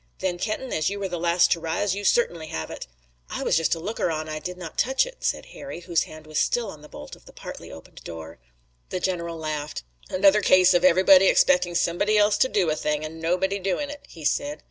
[0.17, 2.87] "Then Kenton, as you were the last to rise, you certainly have it."
[3.29, 6.25] "I was just a looker on; I did not touch it," said Harry, whose hand
[6.25, 8.39] was still on the bolt of the partly opened door.
[8.89, 9.83] The general laughed.
[10.09, 14.01] "Another case of everybody expecting somebody else to do a thing, and nobody doing it,"
[14.07, 14.59] he said.